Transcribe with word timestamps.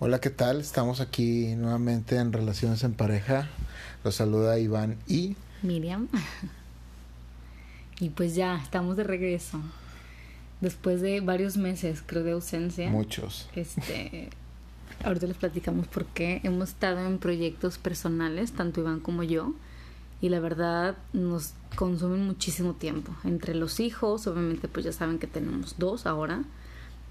Hola, 0.00 0.20
¿qué 0.20 0.30
tal? 0.30 0.60
Estamos 0.60 1.00
aquí 1.00 1.56
nuevamente 1.56 2.18
en 2.18 2.32
Relaciones 2.32 2.84
en 2.84 2.94
Pareja. 2.94 3.48
Los 4.04 4.14
saluda 4.14 4.56
Iván 4.56 4.96
y 5.08 5.34
Miriam. 5.62 6.06
Y 7.98 8.10
pues 8.10 8.36
ya, 8.36 8.60
estamos 8.62 8.96
de 8.96 9.02
regreso. 9.02 9.60
Después 10.60 11.00
de 11.00 11.20
varios 11.20 11.56
meses, 11.56 12.00
creo, 12.06 12.22
de 12.22 12.30
ausencia. 12.30 12.88
muchos. 12.90 13.48
Este, 13.56 14.30
ahorita 15.04 15.26
les 15.26 15.36
platicamos 15.36 15.88
por 15.88 16.06
qué. 16.06 16.40
Hemos 16.44 16.68
estado 16.68 17.04
en 17.04 17.18
proyectos 17.18 17.78
personales, 17.78 18.52
tanto 18.52 18.80
Iván 18.80 19.00
como 19.00 19.24
yo. 19.24 19.52
Y 20.20 20.28
la 20.28 20.38
verdad 20.38 20.96
nos 21.12 21.54
consumen 21.74 22.24
muchísimo 22.24 22.74
tiempo. 22.74 23.12
Entre 23.24 23.52
los 23.56 23.80
hijos, 23.80 24.28
obviamente 24.28 24.68
pues 24.68 24.84
ya 24.84 24.92
saben 24.92 25.18
que 25.18 25.26
tenemos 25.26 25.74
dos 25.76 26.06
ahora. 26.06 26.44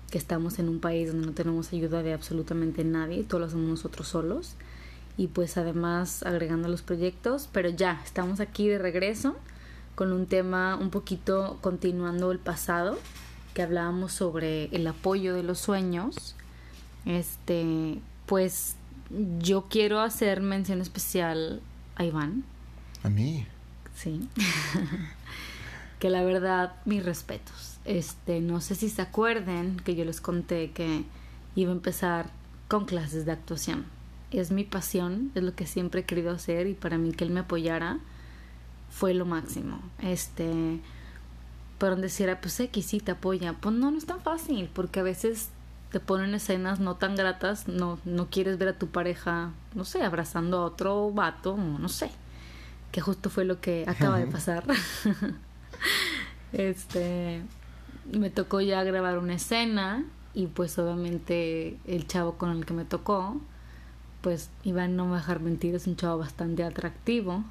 Que 0.09 0.17
estamos 0.17 0.59
en 0.59 0.69
un 0.69 0.79
país 0.79 1.09
donde 1.09 1.27
no 1.27 1.33
tenemos 1.33 1.73
ayuda 1.73 2.03
de 2.03 2.13
absolutamente 2.13 2.83
nadie. 2.83 3.23
Todo 3.23 3.41
lo 3.41 3.45
hacemos 3.47 3.67
nosotros 3.67 4.07
solos. 4.07 4.55
Y 5.17 5.27
pues 5.27 5.57
además 5.57 6.23
agregando 6.23 6.67
los 6.67 6.81
proyectos. 6.81 7.49
Pero 7.51 7.69
ya, 7.69 8.01
estamos 8.05 8.39
aquí 8.39 8.67
de 8.67 8.77
regreso 8.77 9.35
con 9.97 10.13
un 10.13 10.27
tema 10.27 10.75
un 10.75 10.91
poquito 10.91 11.57
continuando 11.61 12.31
el 12.31 12.37
pasado, 12.37 12.99
que 13.55 13.63
hablábamos 13.63 14.13
sobre 14.13 14.65
el 14.65 14.85
apoyo 14.85 15.33
de 15.33 15.41
los 15.41 15.57
sueños. 15.57 16.35
Este, 17.05 17.99
pues 18.27 18.75
yo 19.39 19.65
quiero 19.69 19.99
hacer 19.99 20.39
mención 20.39 20.81
especial 20.81 21.61
a 21.95 22.05
Iván. 22.05 22.43
A 23.01 23.09
mí. 23.09 23.47
Sí. 23.95 24.29
que 25.99 26.11
la 26.11 26.23
verdad, 26.23 26.75
mis 26.85 27.03
respetos. 27.03 27.76
Este, 27.87 28.41
no 28.41 28.59
sé 28.59 28.75
si 28.75 28.89
se 28.89 29.01
acuerden 29.01 29.77
que 29.77 29.95
yo 29.95 30.03
les 30.03 30.19
conté 30.19 30.71
que 30.71 31.05
iba 31.55 31.71
a 31.71 31.75
empezar 31.75 32.29
con 32.67 32.85
clases 32.85 33.25
de 33.25 33.31
actuación. 33.31 33.85
Es 34.29 34.51
mi 34.51 34.65
pasión, 34.65 35.31
es 35.35 35.43
lo 35.43 35.55
que 35.55 35.65
siempre 35.65 36.01
he 36.01 36.03
querido 36.03 36.31
hacer 36.31 36.67
y 36.67 36.73
para 36.73 36.97
mí 36.97 37.13
que 37.13 37.23
él 37.23 37.29
me 37.29 37.39
apoyara 37.39 37.99
fue 38.89 39.13
lo 39.13 39.25
máximo. 39.25 39.79
Este, 40.01 40.81
pero 41.77 41.91
donde 41.91 42.07
decía, 42.07 42.41
pues 42.41 42.59
X 42.59 42.85
sí 42.85 42.99
te 42.99 43.11
apoya. 43.11 43.53
Pues 43.53 43.73
no, 43.73 43.89
no 43.89 43.97
es 43.97 44.05
tan 44.05 44.19
fácil, 44.19 44.69
porque 44.73 44.99
a 44.99 45.03
veces 45.03 45.47
te 45.89 46.01
ponen 46.01 46.35
escenas 46.35 46.81
no 46.81 46.95
tan 46.95 47.15
gratas, 47.15 47.69
no, 47.69 47.99
no 48.03 48.27
quieres 48.29 48.57
ver 48.57 48.67
a 48.67 48.77
tu 48.77 48.87
pareja, 48.87 49.51
no 49.75 49.85
sé, 49.85 50.03
abrazando 50.03 50.57
a 50.57 50.65
otro 50.65 51.09
vato, 51.11 51.55
no 51.55 51.87
sé. 51.87 52.11
Que 52.91 52.99
justo 52.99 53.29
fue 53.29 53.45
lo 53.45 53.61
que 53.61 53.85
acaba 53.87 54.19
de 54.19 54.27
pasar. 54.27 54.65
este, 56.51 57.43
me 58.11 58.29
tocó 58.29 58.61
ya 58.61 58.83
grabar 58.83 59.17
una 59.17 59.35
escena 59.35 60.05
y 60.33 60.47
pues 60.47 60.77
obviamente 60.77 61.77
el 61.85 62.07
chavo 62.07 62.37
con 62.37 62.51
el 62.51 62.65
que 62.65 62.73
me 62.73 62.85
tocó, 62.85 63.41
pues 64.21 64.49
Iván 64.63 64.95
no 64.95 65.05
me 65.05 65.11
va 65.11 65.17
a 65.17 65.19
dejar 65.21 65.39
mentir, 65.39 65.75
es 65.75 65.87
un 65.87 65.95
chavo 65.95 66.19
bastante 66.19 66.63
atractivo. 66.63 67.43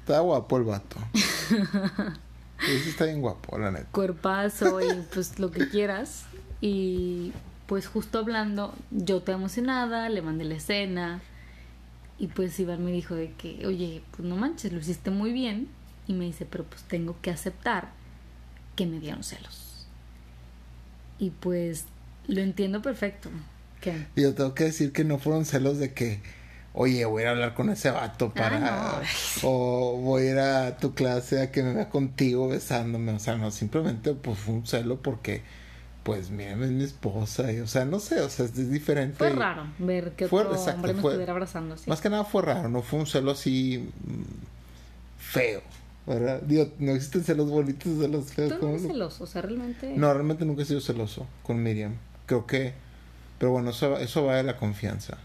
Está 0.00 0.20
guapo 0.20 0.56
el 0.56 0.64
vato. 0.64 0.96
sí, 1.12 2.88
está 2.88 3.04
bien 3.06 3.20
guapo, 3.20 3.58
la 3.58 3.70
neta. 3.70 3.86
Cuerpazo 3.92 4.80
y 4.80 4.92
pues 5.14 5.38
lo 5.38 5.50
que 5.50 5.68
quieras. 5.68 6.24
Y 6.60 7.32
pues 7.66 7.86
justo 7.86 8.18
hablando, 8.18 8.74
yo 8.90 9.22
te 9.22 9.32
emocionada, 9.32 10.08
le 10.08 10.22
mandé 10.22 10.44
la 10.44 10.54
escena. 10.56 11.20
Y 12.18 12.28
pues 12.28 12.58
Iván 12.60 12.84
me 12.84 12.92
dijo 12.92 13.14
de 13.14 13.32
que, 13.32 13.66
oye, 13.66 14.02
pues 14.10 14.28
no 14.28 14.36
manches, 14.36 14.72
lo 14.72 14.78
hiciste 14.78 15.10
muy 15.10 15.32
bien. 15.32 15.68
Y 16.06 16.12
me 16.12 16.26
dice, 16.26 16.46
pero 16.46 16.64
pues 16.64 16.82
tengo 16.82 17.16
que 17.22 17.30
aceptar 17.30 17.90
que 18.76 18.86
me 18.86 19.00
dieron 19.00 19.24
celos. 19.24 19.73
Y 21.18 21.30
pues 21.30 21.84
lo 22.26 22.40
entiendo 22.40 22.82
perfecto. 22.82 23.30
¿Qué? 23.80 24.06
Yo 24.16 24.34
tengo 24.34 24.54
que 24.54 24.64
decir 24.64 24.92
que 24.92 25.04
no 25.04 25.18
fueron 25.18 25.44
celos 25.44 25.78
de 25.78 25.92
que 25.92 26.20
oye, 26.74 27.04
voy 27.04 27.20
a 27.20 27.22
ir 27.22 27.28
a 27.28 27.30
hablar 27.32 27.54
con 27.54 27.70
ese 27.70 27.90
vato 27.90 28.30
para... 28.34 29.00
O 29.42 29.96
voy 30.02 30.22
a 30.26 30.30
ir 30.32 30.38
a 30.38 30.76
tu 30.76 30.92
clase 30.94 31.40
a 31.40 31.50
que 31.52 31.62
me 31.62 31.72
vea 31.72 31.88
contigo 31.88 32.48
besándome. 32.48 33.12
O 33.12 33.18
sea, 33.20 33.36
no, 33.36 33.50
simplemente 33.50 34.12
pues 34.12 34.38
fue 34.38 34.54
un 34.54 34.66
celo 34.66 35.00
porque, 35.00 35.42
pues, 36.02 36.30
mira, 36.30 36.52
es 36.52 36.58
mi 36.58 36.82
esposa. 36.82 37.52
Y, 37.52 37.60
o 37.60 37.66
sea, 37.68 37.84
no 37.84 38.00
sé, 38.00 38.20
o 38.20 38.28
sea, 38.28 38.46
es 38.46 38.70
diferente. 38.70 39.18
Fue 39.18 39.30
raro 39.30 39.66
ver 39.78 40.12
que 40.12 40.26
fue, 40.26 40.40
otro 40.42 40.54
exacto, 40.54 40.74
hombre 40.78 40.94
me 40.94 41.00
fue- 41.00 41.12
estuviera 41.12 41.32
abrazando 41.32 41.74
así. 41.74 41.88
Más 41.88 42.00
que 42.00 42.10
nada 42.10 42.24
fue 42.24 42.42
raro, 42.42 42.68
no 42.68 42.82
fue 42.82 42.98
un 42.98 43.06
celo 43.06 43.30
así 43.30 43.88
mm, 44.04 44.22
feo, 45.18 45.62
¿verdad? 46.06 46.42
Digo, 46.42 46.68
no 46.78 46.92
existen 46.92 47.24
celos 47.24 47.48
bonitos, 47.50 47.98
celos 47.98 48.32
feos. 48.32 48.48
Tú 48.50 48.54
no 48.56 48.60
¿cómo 48.60 48.72
eres 48.72 48.82
lo- 48.82 48.88
celoso, 48.88 49.24
o 49.24 49.26
sea, 49.26 49.42
realmente... 49.42 49.94
No, 49.96 50.12
realmente 50.12 50.44
nunca 50.44 50.62
he 50.62 50.66
sido 50.66 50.80
celoso 50.80 51.26
con 51.42 51.62
Miriam. 51.62 51.94
Creo 52.26 52.46
que... 52.46 52.74
Pero 53.38 53.52
bueno, 53.52 53.70
eso, 53.70 53.96
eso 53.98 54.24
va 54.24 54.36
de 54.36 54.42
la 54.44 54.56
confianza. 54.56 55.18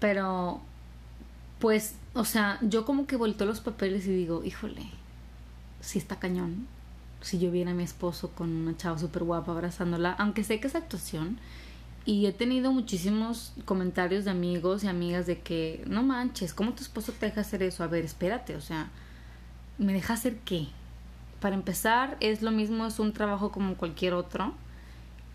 Pero, 0.00 0.60
pues, 1.58 1.94
o 2.14 2.24
sea, 2.24 2.58
yo 2.62 2.84
como 2.84 3.06
que 3.06 3.16
volteo 3.16 3.46
los 3.46 3.60
papeles 3.60 4.06
y 4.06 4.10
digo, 4.14 4.42
híjole, 4.44 4.82
sí 5.80 5.98
está 5.98 6.18
cañón. 6.18 6.66
Si 7.20 7.38
yo 7.38 7.50
viera 7.50 7.72
a 7.72 7.74
mi 7.74 7.82
esposo 7.82 8.30
con 8.30 8.50
una 8.50 8.76
chava 8.76 8.98
súper 8.98 9.24
guapa 9.24 9.52
abrazándola, 9.52 10.12
aunque 10.12 10.42
sé 10.42 10.58
que 10.58 10.68
es 10.68 10.74
actuación, 10.74 11.38
y 12.04 12.26
he 12.26 12.32
tenido 12.32 12.72
muchísimos 12.72 13.52
comentarios 13.64 14.24
de 14.24 14.30
amigos 14.30 14.84
y 14.84 14.88
amigas 14.88 15.26
de 15.26 15.40
que, 15.40 15.84
no 15.86 16.02
manches, 16.02 16.54
¿cómo 16.54 16.72
tu 16.72 16.82
esposo 16.82 17.12
te 17.12 17.26
deja 17.26 17.42
hacer 17.42 17.62
eso? 17.62 17.84
A 17.84 17.88
ver, 17.88 18.04
espérate, 18.04 18.56
o 18.56 18.60
sea, 18.60 18.88
¿me 19.78 19.92
deja 19.92 20.14
hacer 20.14 20.36
qué? 20.44 20.68
Para 21.40 21.54
empezar, 21.54 22.16
es 22.20 22.42
lo 22.42 22.50
mismo, 22.50 22.86
es 22.86 22.98
un 22.98 23.12
trabajo 23.12 23.52
como 23.52 23.76
cualquier 23.76 24.14
otro. 24.14 24.54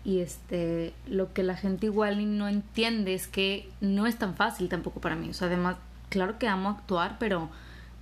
Y 0.04 0.20
este, 0.20 0.92
lo 1.08 1.32
que 1.32 1.42
la 1.42 1.56
gente 1.56 1.86
igual 1.86 2.38
no 2.38 2.48
entiende 2.48 3.14
es 3.14 3.26
que 3.26 3.68
no 3.80 4.06
es 4.06 4.16
tan 4.16 4.36
fácil 4.36 4.68
tampoco 4.68 5.00
para 5.00 5.16
mí. 5.16 5.28
O 5.30 5.34
sea, 5.34 5.48
además, 5.48 5.76
claro 6.10 6.38
que 6.38 6.46
amo 6.46 6.68
actuar, 6.68 7.16
pero 7.18 7.48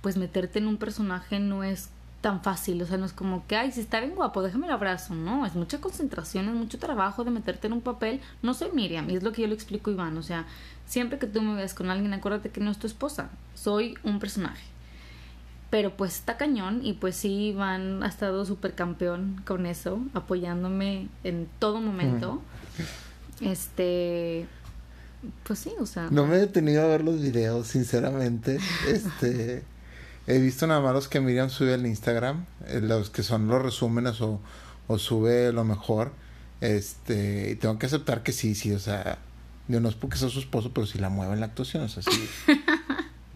pues 0.01 0.17
meterte 0.17 0.59
en 0.59 0.67
un 0.67 0.77
personaje 0.77 1.39
no 1.39 1.63
es 1.63 1.89
tan 2.25 2.41
fácil. 2.41 2.81
O 2.81 2.87
sea, 2.87 2.97
no 2.97 3.05
es 3.05 3.13
como 3.13 3.45
que, 3.45 3.55
ay, 3.55 3.71
si 3.71 3.81
está 3.81 3.99
bien 3.99 4.15
guapo, 4.15 4.41
déjame 4.41 4.65
el 4.65 4.73
abrazo. 4.73 5.13
No, 5.13 5.45
es 5.45 5.53
mucha 5.53 5.79
concentración, 5.79 6.49
es 6.49 6.55
mucho 6.55 6.79
trabajo 6.79 7.23
de 7.23 7.29
meterte 7.29 7.67
en 7.67 7.73
un 7.73 7.81
papel. 7.81 8.19
No 8.41 8.55
soy 8.55 8.71
Miriam, 8.73 9.07
y 9.11 9.15
es 9.15 9.21
lo 9.21 9.31
que 9.31 9.43
yo 9.43 9.47
le 9.47 9.53
explico 9.53 9.91
a 9.91 9.93
Iván. 9.93 10.17
O 10.17 10.23
sea, 10.23 10.47
siempre 10.87 11.19
que 11.19 11.27
tú 11.27 11.43
me 11.43 11.53
veas 11.53 11.75
con 11.75 11.91
alguien, 11.91 12.11
acuérdate 12.15 12.49
que 12.49 12.61
no 12.61 12.71
es 12.71 12.79
tu 12.79 12.87
esposa. 12.87 13.29
Soy 13.53 13.95
un 14.01 14.17
personaje. 14.17 14.63
Pero 15.69 15.95
pues 15.95 16.15
está 16.15 16.35
cañón 16.35 16.83
y 16.83 16.93
pues 16.93 17.15
sí, 17.15 17.49
Iván 17.49 18.01
ha 18.01 18.07
estado 18.07 18.43
súper 18.43 18.73
campeón 18.73 19.43
con 19.45 19.67
eso, 19.67 19.99
apoyándome 20.15 21.09
en 21.23 21.47
todo 21.59 21.79
momento. 21.79 22.41
Este, 23.39 24.47
pues 25.43 25.59
sí, 25.59 25.73
o 25.79 25.85
sea, 25.85 26.07
No 26.09 26.25
me 26.25 26.37
he 26.37 26.39
detenido 26.39 26.81
a 26.81 26.87
ver 26.87 27.03
los 27.03 27.21
videos, 27.21 27.67
sinceramente. 27.67 28.57
Este... 28.87 29.63
He 30.27 30.39
visto 30.39 30.65
nada 30.65 30.81
más 30.81 30.93
los 30.93 31.07
que 31.07 31.19
Miriam 31.21 31.49
sube 31.49 31.73
al 31.73 31.85
Instagram, 31.85 32.45
eh, 32.67 32.81
los 32.81 33.09
que 33.09 33.23
son 33.23 33.47
los 33.47 33.61
resúmenes 33.61 34.21
o, 34.21 34.39
o 34.87 34.97
sube 34.97 35.51
lo 35.53 35.63
mejor. 35.63 36.11
Este, 36.61 37.51
y 37.51 37.55
tengo 37.55 37.77
que 37.77 37.85
aceptar 37.85 38.23
que 38.23 38.31
sí, 38.31 38.55
sí, 38.55 38.71
o 38.71 38.79
sea, 38.79 39.19
yo 39.67 39.79
no 39.79 39.89
es 39.89 39.95
porque 39.95 40.17
sea 40.17 40.29
su 40.29 40.39
esposo, 40.39 40.71
pero 40.73 40.87
sí 40.87 40.97
la 40.97 41.09
mueve 41.09 41.33
en 41.33 41.41
la 41.41 41.47
actuación, 41.47 41.83
o 41.83 41.89
sea, 41.89 42.01
sí. 42.01 42.29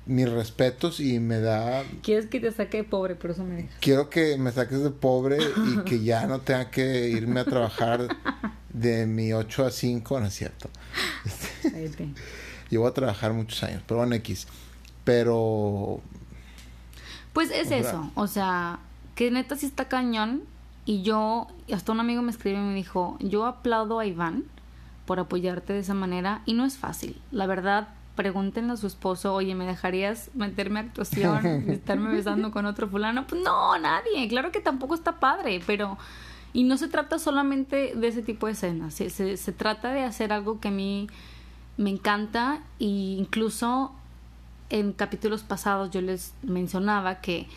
Mis 0.05 0.27
respetos 0.27 0.99
y 0.99 1.19
me 1.19 1.39
da 1.39 1.83
quieres 2.01 2.25
que 2.25 2.39
te 2.39 2.51
saque 2.51 2.77
de 2.77 2.83
pobre, 2.83 3.13
por 3.13 3.29
eso 3.29 3.43
me 3.43 3.57
dejas. 3.57 3.75
quiero 3.79 4.09
que 4.09 4.37
me 4.37 4.51
saques 4.51 4.81
de 4.81 4.89
pobre 4.89 5.37
y 5.67 5.83
que 5.83 6.01
ya 6.01 6.25
no 6.25 6.39
tenga 6.39 6.71
que 6.71 7.09
irme 7.09 7.41
a 7.41 7.45
trabajar 7.45 8.07
de 8.73 9.05
mi 9.05 9.33
8 9.33 9.67
a 9.67 9.71
5, 9.71 10.19
no 10.19 10.25
es 10.25 10.33
cierto. 10.33 10.71
Cállate. 11.61 12.09
Yo 12.71 12.81
voy 12.81 12.89
a 12.89 12.93
trabajar 12.93 13.33
muchos 13.33 13.61
años, 13.63 13.83
pero 13.85 13.99
bueno, 13.99 14.15
X. 14.15 14.47
Pero 15.03 16.01
Pues 17.39 17.51
es 17.51 17.71
eso, 17.71 18.11
o 18.15 18.27
sea, 18.27 18.79
que 19.15 19.31
neta 19.31 19.55
sí 19.55 19.65
está 19.65 19.87
cañón. 19.87 20.41
Y 20.83 21.03
yo, 21.03 21.47
hasta 21.73 21.93
un 21.93 22.01
amigo 22.01 22.21
me 22.21 22.31
escribió 22.31 22.59
y 22.59 22.65
me 22.65 22.73
dijo, 22.73 23.15
yo 23.21 23.45
aplaudo 23.45 23.97
a 23.97 24.05
Iván 24.05 24.43
por 25.05 25.21
apoyarte 25.21 25.71
de 25.71 25.79
esa 25.79 25.93
manera 25.93 26.41
y 26.45 26.51
no 26.51 26.65
es 26.65 26.77
fácil. 26.77 27.17
La 27.31 27.45
verdad, 27.45 27.87
pregúntenle 28.17 28.73
a 28.73 28.75
su 28.75 28.87
esposo, 28.87 29.33
oye, 29.33 29.55
¿me 29.55 29.65
dejarías 29.65 30.31
meterme 30.33 30.81
a 30.81 30.83
actuación 30.83 31.45
estarme 31.69 32.13
besando 32.13 32.51
con 32.51 32.65
otro 32.65 32.89
fulano? 32.89 33.25
Pues 33.25 33.41
no, 33.41 33.79
nadie. 33.79 34.27
Claro 34.27 34.51
que 34.51 34.59
tampoco 34.59 34.93
está 34.93 35.21
padre, 35.21 35.61
pero... 35.65 35.97
Y 36.51 36.63
no 36.63 36.75
se 36.75 36.89
trata 36.89 37.19
solamente 37.19 37.93
de 37.95 38.07
ese 38.09 38.21
tipo 38.21 38.47
de 38.47 38.51
escenas, 38.51 38.95
se, 38.95 39.09
se, 39.09 39.37
se 39.37 39.53
trata 39.53 39.93
de 39.93 40.03
hacer 40.03 40.33
algo 40.33 40.59
que 40.59 40.67
a 40.67 40.71
mí 40.71 41.07
me 41.77 41.89
encanta 41.89 42.59
e 42.81 42.85
incluso 42.85 43.93
en 44.69 44.93
capítulos 44.93 45.43
pasados 45.43 45.91
yo 45.91 46.01
les 46.01 46.33
mencionaba 46.43 47.21
que 47.21 47.47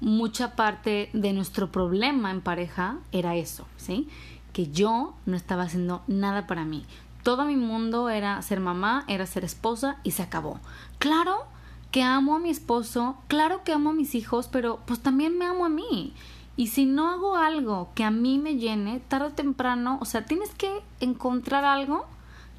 mucha 0.00 0.56
parte 0.56 1.10
de 1.12 1.32
nuestro 1.32 1.72
problema 1.72 2.30
en 2.30 2.40
pareja 2.40 2.98
era 3.12 3.36
eso, 3.36 3.66
¿sí? 3.76 4.08
Que 4.52 4.70
yo 4.70 5.14
no 5.26 5.36
estaba 5.36 5.64
haciendo 5.64 6.02
nada 6.06 6.46
para 6.46 6.64
mí. 6.64 6.84
Todo 7.22 7.44
mi 7.44 7.56
mundo 7.56 8.08
era 8.08 8.40
ser 8.42 8.60
mamá, 8.60 9.04
era 9.08 9.26
ser 9.26 9.44
esposa 9.44 9.96
y 10.02 10.12
se 10.12 10.22
acabó. 10.22 10.60
Claro 10.98 11.44
que 11.90 12.02
amo 12.02 12.36
a 12.36 12.38
mi 12.38 12.50
esposo, 12.50 13.16
claro 13.28 13.64
que 13.64 13.72
amo 13.72 13.90
a 13.90 13.94
mis 13.94 14.14
hijos, 14.14 14.48
pero 14.48 14.80
pues 14.86 15.00
también 15.00 15.38
me 15.38 15.46
amo 15.46 15.64
a 15.64 15.70
mí. 15.70 16.12
Y 16.56 16.68
si 16.68 16.86
no 16.86 17.10
hago 17.10 17.36
algo 17.36 17.90
que 17.94 18.04
a 18.04 18.10
mí 18.10 18.38
me 18.38 18.56
llene, 18.56 19.00
tarde 19.00 19.26
o 19.26 19.32
temprano, 19.32 19.98
o 20.00 20.04
sea, 20.04 20.24
tienes 20.24 20.50
que 20.54 20.82
encontrar 21.00 21.64
algo 21.64 22.06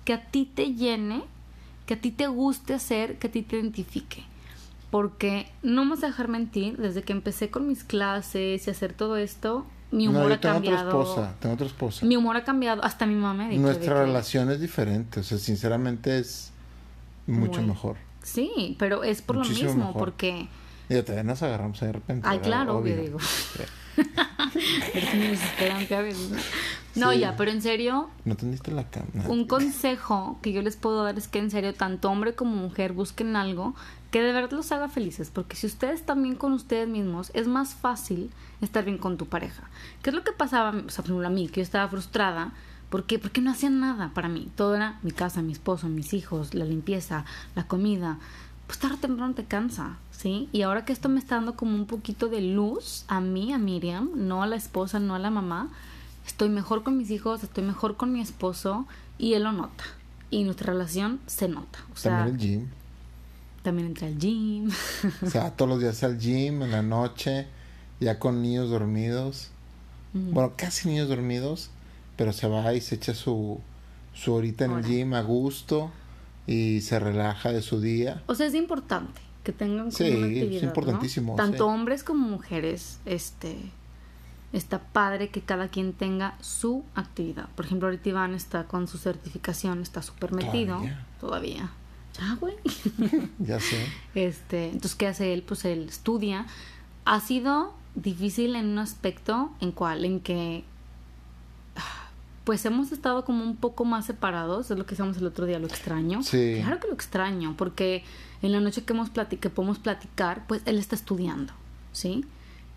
que 0.05 0.13
a 0.13 0.25
ti 0.25 0.45
te 0.45 0.73
llene, 0.73 1.23
que 1.87 1.95
a 1.95 1.99
ti 2.01 2.11
te 2.11 2.27
guste 2.27 2.75
hacer, 2.75 3.17
que 3.17 3.27
a 3.27 3.31
ti 3.31 3.41
te 3.41 3.55
identifique. 3.55 4.23
Porque 4.91 5.47
no 5.63 5.83
me 5.85 5.91
vas 5.95 6.03
a 6.03 6.07
dejar 6.07 6.27
mentir, 6.27 6.77
desde 6.77 7.01
que 7.01 7.11
empecé 7.13 7.49
con 7.49 7.67
mis 7.67 7.83
clases 7.83 8.67
y 8.67 8.69
hacer 8.69 8.93
todo 8.93 9.17
esto, 9.17 9.65
mi 9.91 10.07
humor 10.07 10.23
no, 10.23 10.29
yo 10.29 10.35
ha 10.35 10.39
tengo 10.39 10.53
cambiado. 10.55 10.87
otra 10.89 10.99
esposa, 11.01 11.35
tengo 11.39 11.55
otra 11.55 11.67
esposa. 11.67 12.05
Mi 12.05 12.15
humor 12.15 12.37
ha 12.37 12.43
cambiado, 12.43 12.83
hasta 12.83 13.05
mi 13.05 13.15
mamá 13.15 13.33
me 13.33 13.45
ha 13.45 13.49
dicho 13.49 13.61
Nuestra 13.61 13.95
que- 13.95 13.99
relación 14.01 14.49
es 14.51 14.59
diferente, 14.61 15.19
o 15.21 15.23
sea, 15.23 15.37
sinceramente 15.39 16.19
es 16.19 16.51
mucho 17.25 17.59
Muy. 17.61 17.69
mejor. 17.71 17.95
Sí, 18.23 18.75
pero 18.79 19.03
es 19.03 19.21
por 19.21 19.37
Muchísimo 19.37 19.63
lo 19.69 19.73
mismo, 19.75 19.87
mejor. 19.87 19.99
porque... 19.99 20.47
Y 20.89 21.01
todavía 21.01 21.23
nos 21.23 21.41
agarramos 21.43 21.81
ahí 21.81 21.87
de 21.87 21.93
repente. 21.93 22.27
Ay, 22.27 22.37
¿verdad? 22.37 22.49
claro, 22.49 22.77
obvio, 22.77 22.95
digo. 23.01 23.17
Eres 24.93 25.15
muy 25.15 25.27
desesperante 25.27 25.95
a 25.95 26.01
veces, 26.01 26.29
¿no? 26.97 27.11
Sí. 27.11 27.19
ya, 27.19 27.35
pero 27.35 27.51
en 27.51 27.61
serio, 27.61 28.09
No 28.25 28.35
tendiste 28.35 28.71
la 28.71 28.89
cama. 28.89 29.07
un 29.27 29.45
consejo 29.47 30.39
que 30.41 30.51
yo 30.51 30.61
les 30.61 30.75
puedo 30.75 31.03
dar 31.03 31.17
es 31.17 31.27
que 31.27 31.39
en 31.39 31.51
serio, 31.51 31.73
tanto 31.73 32.09
hombre 32.09 32.35
como 32.35 32.55
mujer 32.55 32.93
busquen 32.93 33.35
algo 33.35 33.75
que 34.11 34.21
de 34.21 34.31
verdad 34.31 34.51
los 34.51 34.71
haga 34.71 34.87
felices, 34.87 35.29
porque 35.33 35.55
si 35.55 35.67
ustedes 35.67 35.99
están 35.99 36.23
bien 36.23 36.35
con 36.35 36.53
ustedes 36.53 36.87
mismos, 36.87 37.29
es 37.33 37.47
más 37.47 37.75
fácil 37.75 38.31
estar 38.61 38.85
bien 38.85 38.97
con 38.97 39.17
tu 39.17 39.25
pareja. 39.25 39.63
¿Qué 40.01 40.09
es 40.11 40.15
lo 40.15 40.23
que 40.23 40.31
pasaba, 40.31 40.69
o 40.69 40.89
sea, 40.89 41.03
por 41.03 41.11
ejemplo, 41.11 41.27
a 41.27 41.31
mí, 41.31 41.47
que 41.49 41.59
yo 41.61 41.63
estaba 41.63 41.87
frustrada? 41.89 42.53
¿Por 42.89 43.03
qué? 43.03 43.19
Porque 43.19 43.41
no 43.41 43.51
hacían 43.51 43.81
nada 43.81 44.11
para 44.13 44.29
mí. 44.29 44.49
Todo 44.55 44.75
era 44.75 44.97
mi 45.03 45.11
casa, 45.11 45.41
mi 45.41 45.51
esposo, 45.51 45.89
mis 45.89 46.13
hijos, 46.13 46.53
la 46.53 46.63
limpieza, 46.63 47.25
la 47.53 47.67
comida. 47.67 48.17
Pues 48.65 48.79
tarde 48.79 48.95
o 48.95 48.99
temprano 48.99 49.33
te 49.33 49.43
cansa, 49.43 49.97
¿sí? 50.11 50.47
Y 50.53 50.61
ahora 50.61 50.85
que 50.85 50.93
esto 50.93 51.09
me 51.09 51.19
está 51.19 51.35
dando 51.35 51.55
como 51.55 51.75
un 51.75 51.85
poquito 51.85 52.29
de 52.29 52.41
luz 52.41 53.03
a 53.09 53.19
mí, 53.19 53.51
a 53.51 53.57
Miriam, 53.57 54.11
no 54.15 54.41
a 54.41 54.47
la 54.47 54.55
esposa, 54.55 54.99
no 54.99 55.15
a 55.15 55.19
la 55.19 55.29
mamá, 55.29 55.67
estoy 56.27 56.49
mejor 56.49 56.83
con 56.83 56.97
mis 56.97 57.09
hijos, 57.11 57.43
estoy 57.43 57.63
mejor 57.63 57.97
con 57.97 58.11
mi 58.13 58.21
esposo 58.21 58.85
y 59.17 59.33
él 59.33 59.43
lo 59.43 59.51
nota. 59.51 59.83
Y 60.29 60.43
nuestra 60.43 60.73
relación 60.73 61.19
se 61.25 61.47
nota. 61.47 61.79
O 61.93 61.97
sea, 61.97 62.25
También 62.25 62.35
el 62.35 62.41
gym. 62.41 62.67
también 63.63 63.87
entra 63.87 64.07
al 64.07 64.17
gym. 64.17 64.69
O 65.25 65.29
sea, 65.29 65.51
todos 65.51 65.69
los 65.69 65.79
días 65.79 66.03
al 66.03 66.19
gym, 66.19 66.61
en 66.63 66.71
la 66.71 66.81
noche, 66.81 67.47
ya 67.99 68.19
con 68.19 68.41
niños 68.41 68.69
dormidos. 68.69 69.49
Mm. 70.13 70.33
Bueno, 70.33 70.53
casi 70.57 70.89
niños 70.89 71.07
dormidos, 71.09 71.69
pero 72.15 72.33
se 72.33 72.47
va 72.47 72.73
y 72.73 72.81
se 72.81 72.95
echa 72.95 73.13
su, 73.13 73.59
su 74.13 74.33
horita 74.33 74.65
en 74.65 74.71
el 74.71 74.83
gym 74.85 75.13
a 75.13 75.21
gusto 75.21 75.91
y 76.45 76.81
se 76.81 76.99
relaja 76.99 77.51
de 77.51 77.61
su 77.61 77.79
día. 77.81 78.21
O 78.27 78.35
sea, 78.35 78.47
es 78.47 78.53
importante 78.55 79.21
que 79.43 79.53
tengan 79.53 79.77
como 79.77 79.91
Sí, 79.91 80.03
una 80.09 80.17
es 80.17 80.23
actividad, 80.23 80.61
¿no? 80.61 80.67
importantísimo, 80.67 81.35
Tanto 81.35 81.57
sí. 81.57 81.73
hombres 81.73 82.03
como 82.03 82.27
mujeres, 82.27 82.99
este 83.05 83.55
está 84.53 84.79
padre 84.79 85.29
que 85.29 85.41
cada 85.41 85.67
quien 85.67 85.93
tenga 85.93 86.35
su 86.41 86.83
actividad. 86.95 87.49
Por 87.55 87.65
ejemplo, 87.65 87.87
ahorita 87.87 88.09
Iván 88.09 88.33
está 88.33 88.63
con 88.65 88.87
su 88.87 88.97
certificación, 88.97 89.81
está 89.81 90.01
súper 90.01 90.31
metido 90.31 90.81
Todavía. 91.19 91.69
Ya, 92.19 92.35
güey. 92.39 92.55
Ya 93.39 93.59
sé. 93.59 93.85
Este, 94.15 94.65
entonces, 94.65 94.95
¿qué 94.95 95.07
hace 95.07 95.33
él? 95.33 95.43
Pues 95.43 95.65
él 95.65 95.87
estudia. 95.89 96.45
Ha 97.05 97.19
sido 97.19 97.73
difícil 97.95 98.55
en 98.55 98.67
un 98.67 98.79
aspecto 98.79 99.51
en 99.59 99.71
cual, 99.71 100.05
en 100.05 100.19
que 100.21 100.63
pues 102.43 102.63
hemos 102.65 102.93
estado 102.93 103.25
como 103.25 103.43
un 103.43 103.57
poco 103.57 103.83
más 103.83 104.05
separados, 104.05 104.71
es 104.71 104.77
lo 104.77 104.85
que 104.85 104.91
decíamos 104.91 105.17
el 105.17 105.25
otro 105.25 105.45
día, 105.45 105.59
lo 105.59 105.67
extraño. 105.67 106.23
Sí. 106.23 106.59
Claro 106.61 106.79
que 106.79 106.87
lo 106.87 106.93
extraño, 106.93 107.55
porque 107.57 108.05
en 108.41 108.53
la 108.53 108.61
noche 108.61 108.85
que 108.85 108.93
hemos 108.93 109.11
plati- 109.13 109.37
que 109.37 109.49
podemos 109.49 109.79
platicar, 109.79 110.47
pues 110.47 110.61
él 110.65 110.77
está 110.79 110.95
estudiando, 110.95 111.51
¿sí? 111.91 112.23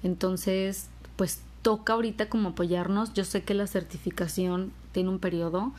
Entonces, 0.02 0.88
pues 1.14 1.40
toca 1.62 1.94
ahorita 1.94 2.28
como 2.28 2.50
apoyarnos. 2.50 3.12
Yo 3.14 3.24
sé 3.24 3.42
que 3.42 3.54
la 3.54 3.66
certificación 3.66 4.72
tiene 4.92 5.08
un 5.08 5.18
periodo, 5.18 5.72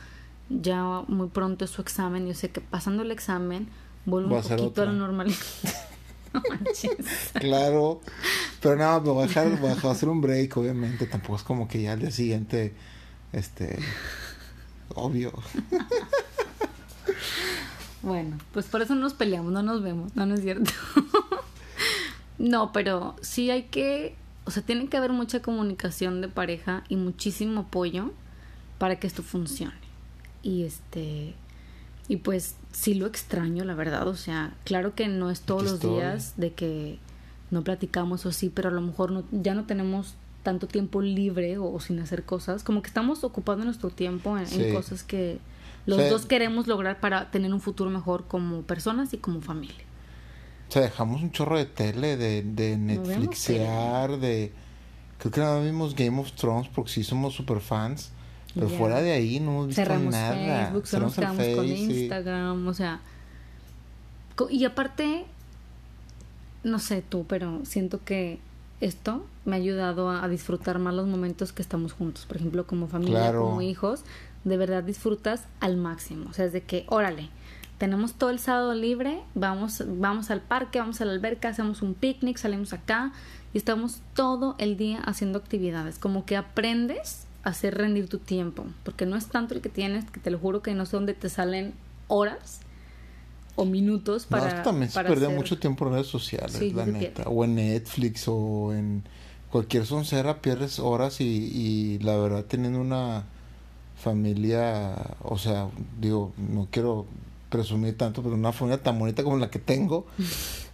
ya 0.48 0.82
muy 1.08 1.28
pronto 1.28 1.64
es 1.64 1.70
su 1.70 1.82
examen, 1.82 2.26
yo 2.26 2.34
sé 2.34 2.50
que 2.50 2.60
pasando 2.60 3.02
el 3.02 3.10
examen 3.10 3.68
vuelve 4.04 4.34
Va 4.34 4.40
un 4.40 4.48
poquito 4.48 4.82
a 4.82 4.86
la 4.86 4.92
normalidad. 4.92 5.38
no. 6.34 6.42
Claro. 7.40 8.00
Pero 8.60 8.76
nada, 8.76 9.00
me 9.00 9.10
voy 9.10 9.24
a 9.24 9.26
dejar, 9.26 9.60
voy 9.60 9.70
a 9.70 9.90
hacer 9.90 10.08
un 10.08 10.20
break, 10.20 10.56
obviamente. 10.56 11.06
Tampoco 11.06 11.36
es 11.36 11.42
como 11.42 11.68
que 11.68 11.82
ya 11.82 11.92
al 11.92 12.00
día 12.00 12.10
siguiente, 12.10 12.74
este, 13.32 13.78
obvio. 14.94 15.32
Bueno, 18.02 18.36
pues 18.52 18.66
por 18.66 18.82
eso 18.82 18.96
no 18.96 19.02
nos 19.02 19.14
peleamos, 19.14 19.52
no 19.52 19.62
nos 19.62 19.80
vemos, 19.80 20.16
no, 20.16 20.26
no 20.26 20.34
es 20.34 20.42
cierto. 20.42 20.72
no, 22.38 22.72
pero 22.72 23.14
sí 23.22 23.48
hay 23.48 23.64
que, 23.64 24.16
o 24.44 24.50
sea, 24.50 24.62
tiene 24.62 24.88
que 24.88 24.96
haber 24.96 25.12
mucha 25.12 25.40
comunicación 25.42 26.20
de 26.20 26.28
pareja 26.28 26.84
y 26.88 26.96
muchísimo 26.96 27.60
apoyo 27.62 28.12
para 28.78 28.96
que 28.98 29.06
esto 29.06 29.22
funcione. 29.22 29.74
Y 30.42 30.64
este, 30.64 31.34
y 32.08 32.16
pues 32.16 32.56
sí 32.72 32.94
lo 32.94 33.06
extraño, 33.06 33.64
la 33.64 33.74
verdad, 33.74 34.08
o 34.08 34.16
sea, 34.16 34.54
claro 34.64 34.94
que 34.94 35.06
no 35.08 35.30
es 35.30 35.40
todos 35.42 35.62
los 35.62 35.72
estoy. 35.74 35.94
días 35.96 36.34
de 36.36 36.52
que 36.52 36.98
no 37.50 37.62
platicamos 37.62 38.26
o 38.26 38.30
así, 38.30 38.48
pero 38.48 38.68
a 38.70 38.72
lo 38.72 38.80
mejor 38.80 39.12
no, 39.12 39.24
ya 39.30 39.54
no 39.54 39.64
tenemos 39.66 40.14
tanto 40.42 40.66
tiempo 40.66 41.00
libre 41.02 41.58
o, 41.58 41.70
o 41.72 41.78
sin 41.80 42.00
hacer 42.00 42.24
cosas, 42.24 42.64
como 42.64 42.82
que 42.82 42.88
estamos 42.88 43.22
ocupando 43.22 43.64
nuestro 43.64 43.90
tiempo 43.90 44.36
en, 44.36 44.42
en 44.44 44.48
Sí. 44.48 44.72
cosas 44.72 45.04
que 45.04 45.38
los 45.86 46.00
Sí. 46.02 46.08
dos 46.08 46.26
queremos 46.26 46.66
lograr 46.66 46.98
para 46.98 47.30
tener 47.30 47.52
un 47.54 47.60
futuro 47.60 47.90
mejor 47.90 48.26
como 48.26 48.62
personas 48.62 49.12
y 49.14 49.18
como 49.18 49.40
familia. 49.40 49.84
O 50.72 50.74
sea, 50.74 50.80
dejamos 50.82 51.20
un 51.20 51.30
chorro 51.32 51.58
de 51.58 51.66
tele, 51.66 52.16
de, 52.16 52.40
de 52.42 52.78
Netflixear, 52.78 54.16
de... 54.16 54.52
Creo 55.18 55.30
que 55.30 55.40
nada 55.40 55.56
más 55.56 55.64
vimos 55.66 55.94
Game 55.94 56.18
of 56.18 56.32
Thrones 56.32 56.68
porque 56.74 56.90
sí 56.90 57.04
somos 57.04 57.34
super 57.34 57.60
fans. 57.60 58.10
Pero 58.54 58.70
Ya. 58.70 58.78
fuera 58.78 59.02
de 59.02 59.12
ahí 59.12 59.38
no 59.38 59.50
hemos 59.50 59.66
visto 59.66 59.82
Cerramos 59.82 60.12
nada. 60.14 60.64
Facebook, 60.64 60.86
solo 60.86 61.06
nos 61.08 61.14
quedamos 61.14 61.46
con. 61.56 61.66
Instagram, 61.66 62.66
o 62.66 62.72
sea. 62.72 63.02
Y 64.48 64.64
aparte, 64.64 65.26
no 66.64 66.78
sé 66.78 67.02
tú, 67.06 67.26
pero 67.28 67.60
siento 67.66 68.02
que 68.02 68.38
esto 68.80 69.26
me 69.44 69.56
ha 69.56 69.58
ayudado 69.58 70.08
a, 70.08 70.24
a 70.24 70.28
disfrutar 70.28 70.78
más 70.78 70.94
los 70.94 71.06
momentos 71.06 71.52
que 71.52 71.60
estamos 71.60 71.92
juntos. 71.92 72.24
Por 72.24 72.38
ejemplo, 72.38 72.66
como 72.66 72.88
familia, 72.88 73.18
Claro. 73.20 73.42
como 73.44 73.60
hijos, 73.60 74.04
de 74.44 74.56
verdad 74.56 74.82
disfrutas 74.82 75.44
al 75.60 75.76
máximo. 75.76 76.30
O 76.30 76.32
sea, 76.32 76.46
es 76.46 76.54
de 76.54 76.62
que, 76.62 76.86
órale, 76.88 77.28
tenemos 77.82 78.14
todo 78.14 78.30
el 78.30 78.38
sábado 78.38 78.74
libre, 78.74 79.18
vamos, 79.34 79.82
vamos 79.98 80.30
al 80.30 80.40
parque, 80.40 80.78
vamos 80.78 81.00
a 81.00 81.04
la 81.04 81.10
alberca, 81.10 81.48
hacemos 81.48 81.82
un 81.82 81.94
picnic, 81.94 82.36
salimos 82.36 82.72
acá 82.72 83.10
y 83.52 83.58
estamos 83.58 84.02
todo 84.14 84.54
el 84.58 84.76
día 84.76 85.00
haciendo 85.00 85.40
actividades. 85.40 85.98
Como 85.98 86.24
que 86.24 86.36
aprendes 86.36 87.26
a 87.42 87.48
hacer 87.48 87.76
rendir 87.76 88.08
tu 88.08 88.18
tiempo, 88.18 88.66
porque 88.84 89.04
no 89.04 89.16
es 89.16 89.26
tanto 89.26 89.54
el 89.54 89.62
que 89.62 89.68
tienes, 89.68 90.04
que 90.12 90.20
te 90.20 90.30
lo 90.30 90.38
juro 90.38 90.62
que 90.62 90.74
no 90.74 90.86
sé 90.86 90.96
dónde 90.96 91.14
te 91.14 91.28
salen 91.28 91.74
horas 92.06 92.60
o 93.56 93.64
minutos 93.64 94.28
No, 94.30 94.38
para... 94.38 94.58
que 94.58 94.62
también 94.62 94.88
se 94.88 95.00
hacer- 95.00 95.30
mucho 95.30 95.58
tiempo 95.58 95.84
en 95.88 95.94
redes 95.94 96.06
sociales, 96.06 96.52
Sí, 96.56 96.70
la 96.70 96.86
neta. 96.86 97.24
O 97.24 97.42
en 97.44 97.56
Netflix 97.56 98.28
o 98.28 98.72
en 98.72 99.02
cualquier 99.50 99.86
soncera 99.86 100.40
pierdes 100.40 100.78
horas 100.78 101.20
y, 101.20 101.24
y 101.24 101.98
la 101.98 102.16
verdad 102.16 102.44
teniendo 102.44 102.80
una 102.80 103.24
familia, 103.96 104.94
o 105.24 105.36
sea, 105.36 105.66
digo, 106.00 106.32
no 106.36 106.68
quiero 106.70 107.06
presumir 107.52 107.96
tanto, 107.96 108.22
pero 108.22 108.34
una 108.34 108.52
familia 108.52 108.82
tan 108.82 108.98
bonita 108.98 109.22
como 109.22 109.36
la 109.36 109.50
que 109.50 109.60
tengo, 109.60 110.06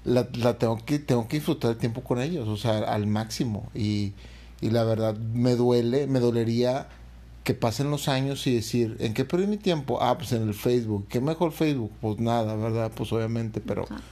la, 0.05 0.27
la 0.35 0.57
tengo 0.57 0.79
que 0.87 0.99
tengo 0.99 1.29
que 1.29 1.37
disfrutar 1.37 1.73
el 1.73 1.77
tiempo 1.77 2.03
con 2.03 2.23
ellos, 2.23 2.49
o 2.49 2.57
sea, 2.57 2.79
al 2.79 3.07
máximo. 3.07 3.69
Y, 3.75 4.15
y 4.63 4.71
la 4.71 4.85
verdad 4.85 5.17
me 5.17 5.57
duele, 5.57 6.07
me 6.07 6.21
dolería 6.21 6.89
que 7.45 7.55
pasen 7.55 7.91
los 7.91 8.09
años 8.09 8.47
y 8.47 8.55
decir, 8.55 8.97
¿en 9.01 9.13
qué 9.15 9.25
perdí 9.25 9.47
mi 9.47 9.57
tiempo? 9.57 9.99
Ah, 10.03 10.17
pues 10.17 10.33
en 10.33 10.43
el 10.43 10.55
Facebook. 10.55 11.07
¿Qué 11.09 11.21
mejor 11.21 11.53
Facebook? 11.53 11.91
Pues 12.01 12.19
nada, 12.19 12.55
¿verdad? 12.55 12.93
Pues 12.95 13.13
obviamente, 13.13 13.61
pero 13.61 13.83
Exacto. 13.83 14.05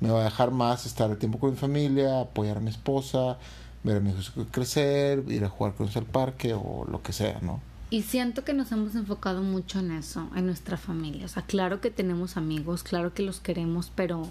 me 0.00 0.10
va 0.10 0.20
a 0.20 0.24
dejar 0.24 0.50
más 0.50 0.86
estar 0.86 1.10
el 1.10 1.18
tiempo 1.18 1.38
con 1.38 1.50
mi 1.50 1.56
familia, 1.56 2.20
apoyar 2.20 2.58
a 2.58 2.60
mi 2.60 2.70
esposa, 2.70 3.38
ver 3.82 3.96
a 3.96 4.00
mis 4.00 4.12
hijos 4.14 4.46
crecer, 4.50 5.24
ir 5.28 5.44
a 5.44 5.48
jugar 5.48 5.74
con 5.74 5.86
ellos 5.86 5.96
al 5.96 6.04
parque 6.04 6.54
o 6.54 6.86
lo 6.88 7.02
que 7.02 7.12
sea, 7.12 7.38
¿no? 7.42 7.60
Y 7.92 8.00
siento 8.00 8.42
que 8.42 8.54
nos 8.54 8.72
hemos 8.72 8.94
enfocado 8.94 9.42
mucho 9.42 9.80
en 9.80 9.90
eso, 9.90 10.30
en 10.34 10.46
nuestra 10.46 10.78
familia. 10.78 11.26
O 11.26 11.28
sea, 11.28 11.42
claro 11.42 11.82
que 11.82 11.90
tenemos 11.90 12.38
amigos, 12.38 12.84
claro 12.84 13.12
que 13.12 13.22
los 13.22 13.38
queremos, 13.38 13.92
pero, 13.94 14.22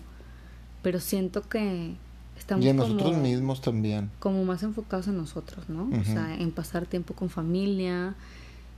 pero 0.81 0.99
siento 0.99 1.47
que 1.47 1.93
estamos 2.39 2.65
y 2.65 2.69
en 2.69 2.77
como, 2.79 2.95
nosotros 2.95 3.21
mismos 3.21 3.61
también. 3.61 4.09
como 4.17 4.43
más 4.45 4.63
enfocados 4.63 5.07
en 5.09 5.17
nosotros, 5.17 5.69
¿no? 5.69 5.87
O 5.95 6.03
sea, 6.03 6.35
en 6.39 6.49
pasar 6.49 6.87
tiempo 6.87 7.13
con 7.13 7.29
familia, 7.29 8.15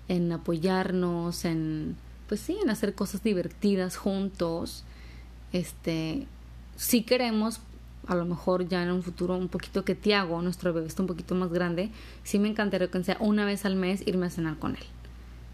en 0.10 0.30
apoyarnos, 0.34 1.46
en, 1.46 1.96
pues 2.28 2.42
sí, 2.42 2.58
en 2.62 2.70
hacer 2.70 2.94
cosas 2.94 3.24
divertidas 3.24 3.96
juntos. 3.96 4.84
Este, 5.54 6.28
sí 6.76 7.04
queremos, 7.04 7.62
a 8.08 8.16
lo 8.16 8.26
mejor 8.26 8.68
ya 8.68 8.84
en 8.84 8.92
un 8.92 9.04
futuro 9.04 9.38
un 9.38 9.48
poquito 9.48 9.86
que 9.86 9.96
Tiago, 9.96 10.42
nuestro 10.42 10.74
bebé, 10.74 10.88
está 10.88 11.04
un 11.04 11.08
poquito 11.08 11.36
más 11.36 11.52
grande, 11.52 11.90
sí 12.24 12.40
me 12.40 12.50
encantaría 12.50 12.90
que 12.90 13.04
sea 13.04 13.18
una 13.20 13.46
vez 13.46 13.66
al 13.66 13.76
mes 13.76 14.06
irme 14.06 14.26
a 14.26 14.30
cenar 14.30 14.58
con 14.58 14.76
él. 14.76 14.84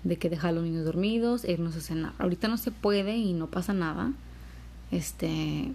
De 0.03 0.17
que 0.17 0.29
dejar 0.29 0.49
a 0.49 0.53
los 0.53 0.63
niños 0.63 0.85
dormidos 0.85 1.43
e 1.43 1.51
irnos 1.51 1.75
a 1.75 1.81
cenar. 1.81 2.13
Ahorita 2.17 2.47
no 2.47 2.57
se 2.57 2.71
puede 2.71 3.17
y 3.17 3.33
no 3.33 3.47
pasa 3.47 3.73
nada. 3.73 4.13
Este, 4.91 5.73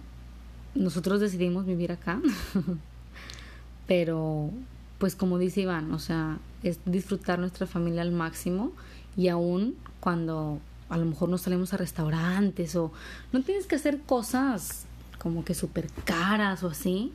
nosotros 0.73 1.21
decidimos 1.21 1.65
vivir 1.65 1.91
acá. 1.91 2.19
Pero, 3.87 4.49
pues 4.97 5.15
como 5.15 5.37
dice 5.37 5.61
Iván, 5.61 5.93
o 5.93 5.99
sea, 5.99 6.39
es 6.63 6.79
disfrutar 6.85 7.39
nuestra 7.39 7.67
familia 7.67 8.01
al 8.01 8.11
máximo 8.11 8.71
y 9.15 9.27
aún 9.27 9.75
cuando 9.99 10.59
a 10.89 10.97
lo 10.97 11.05
mejor 11.05 11.29
no 11.29 11.37
salimos 11.37 11.73
a 11.73 11.77
restaurantes 11.77 12.75
o 12.75 12.91
no 13.31 13.41
tienes 13.43 13.67
que 13.67 13.75
hacer 13.75 14.01
cosas 14.01 14.85
como 15.25 15.43
que 15.43 15.55
súper 15.55 15.87
caras 16.03 16.61
o 16.61 16.67
así 16.67 17.11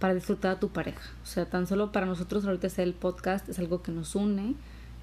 para 0.00 0.12
disfrutar 0.12 0.56
a 0.56 0.58
tu 0.58 0.70
pareja. 0.70 1.08
O 1.22 1.26
sea, 1.26 1.48
tan 1.48 1.68
solo 1.68 1.92
para 1.92 2.04
nosotros 2.04 2.44
ahorita 2.44 2.66
hacer 2.66 2.88
el 2.88 2.94
podcast 2.94 3.48
es 3.48 3.60
algo 3.60 3.80
que 3.80 3.92
nos 3.92 4.16
une, 4.16 4.56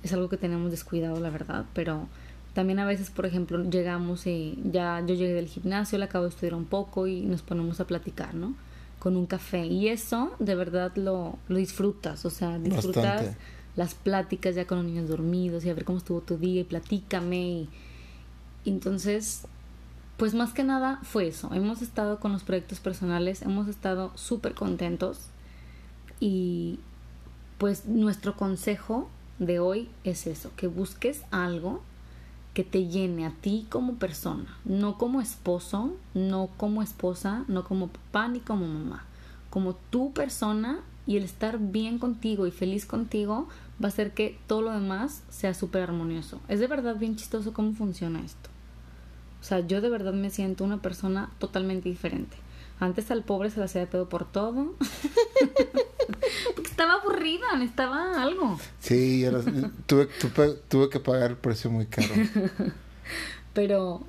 es 0.03 0.11
algo 0.11 0.27
que 0.27 0.35
tenemos 0.35 0.69
descuidado, 0.69 1.17
la 1.21 1.29
verdad, 1.29 1.63
pero 1.73 2.09
también 2.53 2.79
a 2.79 2.85
veces, 2.85 3.09
por 3.09 3.25
ejemplo, 3.25 3.63
llegamos 3.63 4.27
y 4.27 4.59
ya 4.65 4.99
yo 4.99 5.15
llegué 5.15 5.33
del 5.33 5.47
gimnasio, 5.47 5.97
le 5.97 6.03
acabo 6.03 6.25
de 6.25 6.31
estudiar 6.31 6.55
un 6.55 6.65
poco 6.65 7.07
y 7.07 7.21
nos 7.21 7.41
ponemos 7.41 7.79
a 7.79 7.87
platicar, 7.87 8.35
¿no? 8.35 8.53
Con 8.99 9.15
un 9.15 9.27
café. 9.27 9.65
Y 9.65 9.87
eso 9.87 10.35
de 10.39 10.55
verdad 10.55 10.91
lo, 10.97 11.37
lo 11.47 11.57
disfrutas, 11.57 12.25
o 12.25 12.29
sea, 12.29 12.59
disfrutas 12.59 13.37
las 13.77 13.93
pláticas 13.93 14.55
ya 14.55 14.67
con 14.67 14.79
los 14.79 14.87
niños 14.87 15.07
dormidos 15.07 15.63
y 15.63 15.69
a 15.69 15.73
ver 15.73 15.85
cómo 15.85 15.99
estuvo 15.99 16.19
tu 16.19 16.35
día 16.35 16.59
y 16.59 16.63
platícame. 16.65 17.47
Y, 17.47 17.69
y 18.65 18.71
entonces, 18.71 19.47
pues 20.17 20.33
más 20.33 20.53
que 20.53 20.63
nada 20.63 20.99
fue 21.03 21.27
eso. 21.27 21.53
Hemos 21.53 21.81
estado 21.81 22.19
con 22.19 22.31
los 22.31 22.43
proyectos 22.43 22.79
personales, 22.79 23.41
hemos 23.41 23.67
estado 23.67 24.11
súper 24.15 24.53
contentos 24.53 25.27
y 26.19 26.79
pues 27.57 27.85
nuestro 27.85 28.35
consejo 28.35 29.09
de 29.39 29.59
hoy 29.59 29.89
es 30.03 30.27
eso, 30.27 30.51
que 30.55 30.67
busques 30.67 31.23
algo 31.31 31.81
que 32.53 32.63
te 32.63 32.87
llene 32.87 33.25
a 33.25 33.31
ti 33.31 33.67
como 33.69 33.95
persona, 33.95 34.57
no 34.63 34.97
como 34.97 35.19
esposo, 35.19 35.93
no 36.13 36.49
como 36.55 36.81
esposa, 36.81 37.43
no 37.49 37.65
como 37.65 37.87
papá 37.87 38.29
ni 38.29 38.39
como 38.39 38.65
mamá, 38.65 39.03
como 39.49 39.75
tu 39.75 40.13
persona 40.13 40.79
y 41.05 41.17
el 41.17 41.23
estar 41.23 41.59
bien 41.59 41.99
contigo 41.99 42.47
y 42.47 42.51
feliz 42.51 42.85
contigo 42.85 43.49
va 43.83 43.87
a 43.87 43.91
hacer 43.91 44.13
que 44.13 44.39
todo 44.47 44.61
lo 44.61 44.71
demás 44.71 45.21
sea 45.29 45.53
súper 45.53 45.83
armonioso. 45.83 46.39
Es 46.47 46.61
de 46.61 46.67
verdad 46.67 46.95
bien 46.95 47.17
chistoso 47.17 47.51
cómo 47.51 47.73
funciona 47.73 48.21
esto. 48.21 48.54
O 49.45 49.47
sea, 49.47 49.59
yo 49.59 49.79
de 49.79 49.89
verdad 49.89 50.13
me 50.13 50.31
siento 50.31 50.63
una 50.63 50.81
persona 50.81 51.29
totalmente 51.37 51.87
diferente. 51.87 52.35
Antes 52.79 53.11
al 53.11 53.23
pobre 53.23 53.51
se 53.51 53.59
le 53.59 53.65
hacía 53.65 53.81
de 53.81 53.85
pedo 53.85 54.09
por 54.09 54.25
todo. 54.25 54.73
Porque 56.55 56.67
estaba 56.71 56.93
aburrida, 56.93 57.53
necesitaba 57.53 58.23
algo. 58.23 58.59
Sí, 58.79 59.23
tuve, 59.85 60.07
tuve, 60.67 60.89
que 60.89 60.99
pagar 60.99 61.29
el 61.29 61.37
precio 61.37 61.69
muy 61.69 61.85
caro. 61.85 62.11
Pero 63.53 64.01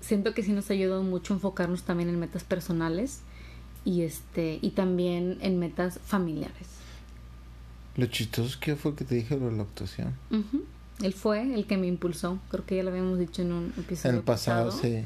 siento 0.00 0.34
que 0.34 0.42
sí 0.42 0.50
nos 0.50 0.68
ha 0.70 0.72
ayudado 0.72 1.04
mucho 1.04 1.34
enfocarnos 1.34 1.84
también 1.84 2.08
en 2.08 2.18
metas 2.18 2.42
personales 2.42 3.20
y 3.84 4.02
este 4.02 4.58
y 4.60 4.70
también 4.70 5.38
en 5.40 5.60
metas 5.60 6.00
familiares. 6.04 6.66
Lo 7.94 8.06
chistoso 8.06 8.58
que 8.60 8.74
fue 8.74 8.96
que 8.96 9.04
te 9.04 9.14
dije 9.14 9.38
lo 9.38 9.46
de 9.50 9.56
la 9.56 9.62
actuación. 9.62 10.14
Él 11.02 11.12
fue 11.12 11.54
el 11.54 11.66
que 11.66 11.76
me 11.76 11.86
impulsó. 11.86 12.38
Creo 12.50 12.64
que 12.64 12.76
ya 12.76 12.82
lo 12.82 12.90
habíamos 12.90 13.18
dicho 13.18 13.42
en 13.42 13.52
un 13.52 13.72
episodio. 13.78 14.10
En 14.10 14.16
el 14.16 14.22
pasado, 14.22 14.70
sí 14.70 15.04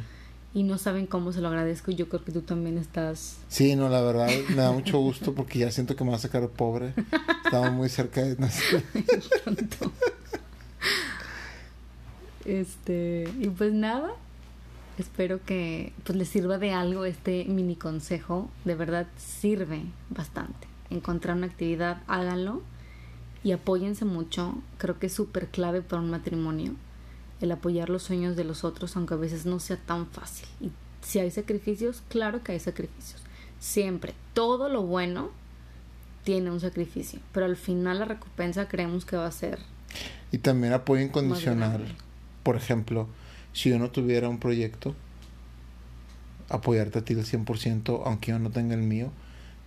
y 0.54 0.62
no 0.62 0.78
saben 0.78 1.07
cómo 1.07 1.33
se 1.33 1.40
lo 1.40 1.49
agradezco 1.49 1.90
y 1.90 1.95
yo 1.95 2.09
creo 2.09 2.25
que 2.25 2.33
tú 2.33 2.40
también 2.42 2.78
estás... 2.78 3.37
Sí, 3.49 3.76
no, 3.76 3.88
la 3.88 4.00
verdad 4.00 4.28
me 4.49 4.57
da 4.57 4.73
mucho 4.73 4.99
gusto 4.99 5.35
porque 5.35 5.59
ya 5.61 5.71
siento 5.71 5.95
que 5.95 6.04
me 6.04 6.11
va 6.11 6.16
a 6.16 6.21
sacar 6.21 6.49
pobre. 6.49 6.95
Estaba 7.45 7.71
muy 7.71 7.88
cerca 7.88 8.23
de... 8.23 8.37
este, 12.45 13.28
y 13.38 13.49
pues 13.50 13.73
nada, 13.73 14.11
espero 14.99 15.45
que 15.45 15.92
pues 16.04 16.16
les 16.16 16.28
sirva 16.28 16.59
de 16.59 16.73
algo 16.73 17.04
este 17.04 17.45
mini 17.45 17.76
consejo. 17.76 18.50
De 18.64 18.75
verdad 18.75 19.07
sirve 19.18 19.83
bastante. 20.09 20.66
Encontrar 20.90 21.37
una 21.37 21.47
actividad, 21.47 22.02
háganlo 22.07 22.62
y 23.45 23.52
apóyense 23.52 24.04
mucho. 24.04 24.54
Creo 24.78 24.99
que 24.99 25.07
es 25.07 25.12
súper 25.12 25.49
clave 25.49 25.83
para 25.83 26.02
un 26.02 26.11
matrimonio 26.11 26.75
el 27.40 27.52
apoyar 27.52 27.88
los 27.88 28.02
sueños 28.02 28.37
de 28.37 28.45
los 28.45 28.64
otros, 28.64 28.97
aunque 28.97 29.14
a 29.14 29.18
veces 29.18 29.47
no 29.47 29.61
sea 29.61 29.76
tan 29.76 30.07
fácil. 30.07 30.49
Y 30.61 30.71
si 31.02 31.18
hay 31.18 31.30
sacrificios, 31.30 32.02
claro 32.09 32.42
que 32.42 32.52
hay 32.52 32.61
sacrificios. 32.61 33.23
Siempre, 33.61 34.14
todo 34.35 34.68
lo 34.68 34.83
bueno 34.83 35.30
tiene 36.25 36.50
un 36.50 36.61
sacrificio, 36.61 37.21
pero 37.33 37.47
al 37.47 37.57
final 37.57 38.00
la 38.00 38.04
recompensa 38.04 38.68
creemos 38.68 39.04
que 39.04 39.16
va 39.16 39.26
a 39.26 39.33
ser. 39.33 39.61
Y 40.33 40.38
también 40.38 40.73
apoyo 40.73 41.02
incondicional. 41.02 41.85
Por 42.42 42.57
ejemplo, 42.57 43.09
si 43.52 43.71
yo 43.71 43.78
no 43.78 43.90
tuviera 43.90 44.28
un 44.28 44.38
proyecto, 44.38 44.95
apoyarte 46.49 46.99
a 46.99 47.04
ti 47.04 47.14
al 47.14 47.25
100%, 47.25 48.02
aunque 48.04 48.33
yo 48.33 48.38
no 48.38 48.50
tenga 48.50 48.75
el 48.75 48.83
mío, 48.83 49.11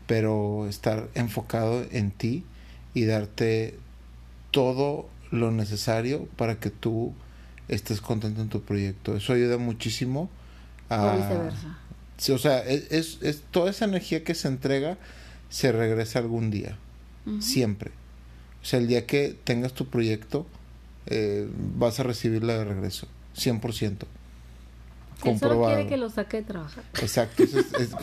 pero 0.08 0.68
estar 0.68 1.10
enfocado 1.14 1.84
en 1.92 2.12
ti 2.12 2.44
y 2.94 3.06
darte 3.06 3.78
todo 4.52 5.10
lo 5.32 5.52
necesario 5.52 6.26
para 6.36 6.60
que 6.60 6.70
tú 6.70 7.14
estés 7.68 8.02
contento 8.02 8.42
en 8.42 8.50
tu 8.50 8.62
proyecto. 8.62 9.16
Eso 9.16 9.34
ayuda 9.34 9.58
muchísimo 9.58 10.30
a... 10.90 11.06
O 11.06 11.18
viceversa. 11.18 11.78
o 12.34 12.38
sea, 12.38 12.60
es, 12.60 13.20
es, 13.22 13.42
toda 13.52 13.72
esa 13.72 13.86
energía 13.86 14.24
que 14.24 14.36
se 14.36 14.48
entrega 14.48 14.98
se 15.50 15.72
regresa 15.72 16.20
algún 16.20 16.52
día. 16.52 16.78
Siempre. 17.40 17.92
O 18.64 18.66
sea, 18.66 18.80
el 18.80 18.88
día 18.88 19.06
que 19.06 19.38
tengas 19.44 19.74
tu 19.74 19.86
proyecto, 19.86 20.48
eh, 21.06 21.48
vas 21.78 22.00
a 22.00 22.04
recibirla 22.04 22.58
de 22.58 22.66
regreso. 22.66 23.08
100%. 23.36 24.06
Comprobado. 25.20 25.64
Solo 25.64 25.76
quiere 25.76 25.88
que 25.88 25.98
lo 25.98 26.10
saque 26.10 26.38
de 26.38 26.44
trabajar. 26.44 26.84
Exacto. 27.00 27.44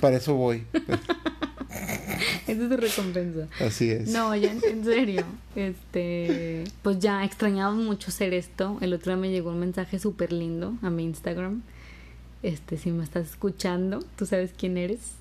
para 0.00 0.16
eso 0.16 0.34
voy. 0.34 0.64
Esa 2.48 2.62
es 2.62 2.68
tu 2.68 2.76
recompensa. 2.76 3.46
Así 3.60 3.90
es. 3.90 4.08
No, 4.08 4.34
ya 4.34 4.52
en 4.52 4.84
serio. 4.84 5.24
Este, 5.54 6.64
pues 6.82 6.98
ya 6.98 7.24
extrañaba 7.24 7.74
mucho 7.74 8.08
hacer 8.08 8.32
esto. 8.32 8.78
El 8.80 8.94
otro 8.94 9.12
día 9.12 9.20
me 9.20 9.30
llegó 9.30 9.50
un 9.50 9.60
mensaje 9.60 9.98
súper 9.98 10.32
lindo 10.32 10.74
a 10.82 10.88
mi 10.88 11.04
Instagram. 11.04 11.62
Este, 12.42 12.78
si 12.78 12.90
me 12.90 13.04
estás 13.04 13.30
escuchando, 13.30 14.00
tú 14.16 14.24
sabes 14.24 14.52
quién 14.56 14.78
eres. 14.78 15.12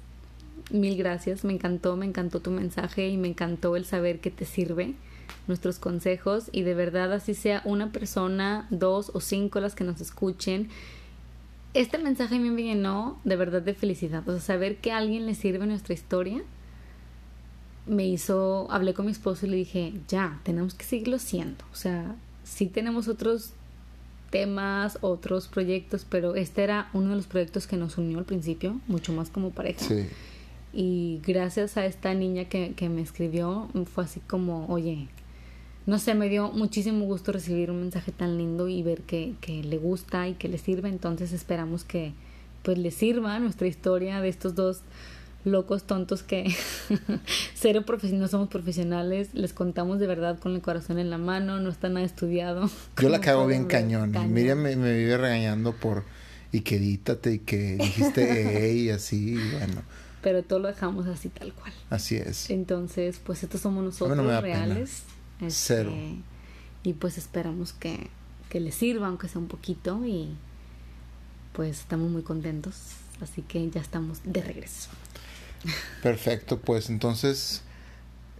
Mil 0.71 0.97
gracias, 0.97 1.43
me 1.43 1.53
encantó, 1.53 1.95
me 1.95 2.05
encantó 2.05 2.39
tu 2.39 2.51
mensaje 2.51 3.07
y 3.09 3.17
me 3.17 3.27
encantó 3.27 3.75
el 3.75 3.85
saber 3.85 4.19
que 4.19 4.31
te 4.31 4.45
sirve 4.45 4.95
nuestros 5.47 5.79
consejos 5.79 6.49
y 6.51 6.63
de 6.63 6.73
verdad 6.73 7.11
así 7.13 7.33
sea 7.33 7.61
una 7.63 7.91
persona, 7.91 8.67
dos 8.69 9.11
o 9.13 9.21
cinco 9.21 9.59
las 9.59 9.75
que 9.75 9.83
nos 9.83 10.01
escuchen. 10.01 10.69
Este 11.73 11.97
mensaje 11.97 12.35
a 12.35 12.39
mí 12.39 12.49
me 12.49 12.63
llenó 12.63 13.19
de 13.23 13.35
verdad 13.35 13.61
de 13.61 13.73
felicidad, 13.73 14.27
o 14.27 14.31
sea, 14.33 14.41
saber 14.41 14.77
que 14.77 14.91
a 14.91 14.97
alguien 14.97 15.25
le 15.25 15.35
sirve 15.35 15.65
nuestra 15.65 15.93
historia 15.93 16.43
me 17.87 18.05
hizo, 18.05 18.67
hablé 18.69 18.93
con 18.93 19.05
mi 19.05 19.11
esposo 19.11 19.45
y 19.45 19.49
le 19.49 19.57
dije, 19.57 19.93
ya, 20.07 20.39
tenemos 20.43 20.73
que 20.73 20.85
seguirlo 20.85 21.19
siendo. 21.19 21.63
O 21.71 21.75
sea, 21.75 22.15
sí 22.43 22.67
tenemos 22.67 23.07
otros 23.07 23.51
temas, 24.29 24.97
otros 25.01 25.47
proyectos, 25.47 26.05
pero 26.07 26.35
este 26.35 26.63
era 26.63 26.89
uno 26.93 27.09
de 27.11 27.15
los 27.15 27.27
proyectos 27.27 27.67
que 27.67 27.77
nos 27.77 27.97
unió 27.97 28.19
al 28.19 28.25
principio, 28.25 28.79
mucho 28.87 29.13
más 29.13 29.29
como 29.29 29.51
pareja. 29.51 29.85
Sí. 29.85 30.07
Y 30.73 31.21
gracias 31.25 31.77
a 31.77 31.85
esta 31.85 32.13
niña 32.13 32.45
que, 32.45 32.73
que 32.75 32.89
me 32.89 33.01
escribió, 33.01 33.69
fue 33.85 34.03
así 34.03 34.19
como, 34.19 34.67
oye, 34.67 35.07
no 35.87 35.99
sé, 35.99 36.13
me 36.15 36.27
dio 36.27 36.51
muchísimo 36.51 37.05
gusto 37.05 37.31
recibir 37.31 37.71
un 37.71 37.79
mensaje 37.79 38.11
tan 38.11 38.37
lindo 38.37 38.67
y 38.67 38.83
ver 38.83 39.01
que, 39.03 39.35
que 39.39 39.63
le 39.63 39.77
gusta 39.77 40.27
y 40.27 40.33
que 40.33 40.49
le 40.49 40.57
sirve. 40.57 40.89
Entonces 40.89 41.31
esperamos 41.31 41.85
que 41.85 42.11
pues 42.61 42.77
le 42.77 42.91
sirva 42.91 43.39
nuestra 43.39 43.67
historia 43.67 44.19
de 44.19 44.27
estos 44.27 44.53
dos 44.53 44.81
locos 45.47 45.83
tontos 45.83 46.23
que 46.23 46.53
cero 47.55 47.83
no 48.13 48.27
somos 48.27 48.49
profesionales, 48.49 49.29
les 49.33 49.53
contamos 49.53 49.99
de 49.99 50.07
verdad 50.07 50.39
con 50.39 50.53
el 50.55 50.61
corazón 50.61 50.99
en 50.99 51.09
la 51.09 51.17
mano, 51.17 51.59
no 51.59 51.69
está 51.69 51.89
nada 51.89 52.05
estudiado. 52.05 52.69
Yo 53.01 53.09
la 53.09 53.21
cago 53.21 53.47
bien 53.47 53.65
cañón. 53.65 54.13
Miriam 54.31 54.59
me, 54.59 54.75
vive 54.75 55.17
regañando 55.17 55.73
por 55.73 56.03
y 56.51 56.61
que 56.61 56.75
edítate 56.75 57.33
y 57.33 57.39
que 57.39 57.75
dijiste 57.77 58.73
y 58.73 58.89
así, 58.89 59.35
bueno. 59.53 59.81
Pero 60.21 60.43
todo 60.43 60.59
lo 60.59 60.67
dejamos 60.67 61.07
así 61.07 61.29
tal 61.29 61.53
cual. 61.53 61.73
Así 61.89 62.15
es. 62.15 62.49
Entonces, 62.49 63.19
pues 63.23 63.43
estos 63.43 63.61
somos 63.61 63.83
nosotros 63.83 64.41
reales. 64.41 65.03
Este, 65.39 65.51
cero. 65.51 65.93
Y 66.83 66.93
pues 66.93 67.17
esperamos 67.17 67.73
que, 67.73 68.09
que 68.49 68.59
les 68.59 68.75
sirva, 68.75 69.07
aunque 69.07 69.27
sea 69.27 69.39
un 69.39 69.47
poquito, 69.47 70.05
y 70.05 70.29
pues 71.53 71.79
estamos 71.79 72.09
muy 72.09 72.23
contentos. 72.23 72.75
Así 73.21 73.41
que 73.41 73.69
ya 73.69 73.81
estamos 73.81 74.19
de 74.23 74.41
regreso. 74.41 74.89
Perfecto, 76.03 76.59
pues 76.59 76.89
entonces 76.89 77.63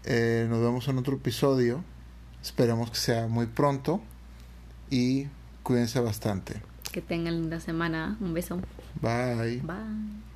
eh, 0.04 0.48
nos 0.50 0.62
vemos 0.62 0.88
en 0.88 0.98
otro 0.98 1.16
episodio. 1.16 1.84
Esperemos 2.42 2.92
que 2.92 2.98
sea 2.98 3.28
muy 3.28 3.46
pronto 3.46 4.02
y 4.90 5.28
cuídense 5.64 6.00
bastante. 6.00 6.62
Que 6.92 7.02
tengan 7.02 7.42
linda 7.42 7.60
semana. 7.60 8.18
Un 8.22 8.34
beso. 8.34 8.60
Bye. 9.02 9.62
Bye. 9.62 10.27